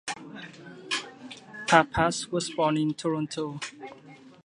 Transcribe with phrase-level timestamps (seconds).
[1.67, 3.59] Pappas was born in Toronto.